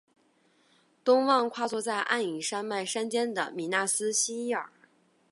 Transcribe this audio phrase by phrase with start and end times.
[1.03, 4.67] 东望跨坐黯影山脉山肩的米那斯伊希尔。